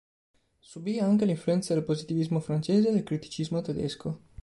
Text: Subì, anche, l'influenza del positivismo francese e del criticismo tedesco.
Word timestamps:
Subì, 0.61 0.97
anche, 0.97 1.25
l'influenza 1.25 1.75
del 1.75 1.83
positivismo 1.83 2.39
francese 2.39 2.87
e 2.89 2.91
del 2.91 3.03
criticismo 3.03 3.61
tedesco. 3.61 4.19